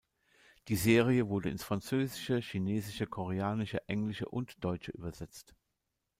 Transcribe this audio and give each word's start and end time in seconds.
Die 0.67 0.77
Serie 0.77 1.29
wurde 1.29 1.51
ins 1.51 1.63
Französische, 1.63 2.39
Chinesische, 2.41 3.05
Koreanische, 3.05 3.87
Englische 3.87 4.27
und 4.27 4.55
Deutsche 4.59 4.91
übersetzt. 4.91 5.53